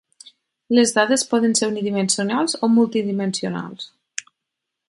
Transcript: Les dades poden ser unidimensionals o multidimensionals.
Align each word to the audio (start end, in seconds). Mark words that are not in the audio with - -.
Les 0.77 0.93
dades 0.95 1.25
poden 1.33 1.53
ser 1.59 1.69
unidimensionals 1.73 2.57
o 2.69 2.73
multidimensionals. 2.79 3.91